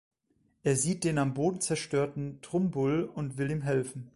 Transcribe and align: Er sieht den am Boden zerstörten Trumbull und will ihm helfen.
Er 0.63 0.75
sieht 0.75 1.03
den 1.03 1.19
am 1.19 1.35
Boden 1.35 1.61
zerstörten 1.61 2.39
Trumbull 2.41 3.03
und 3.03 3.37
will 3.37 3.51
ihm 3.51 3.61
helfen. 3.61 4.09